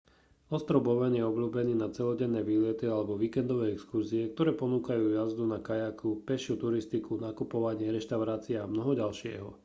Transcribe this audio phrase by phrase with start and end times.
[0.57, 6.09] ostrov bowen je obľúbený na celodenné výlety alebo víkendové exkurzie ktoré ponúkajú jazdu na kajaku
[6.27, 9.51] pešiu turistiku nakupovanie reštaurácie a mnoho ďalšieho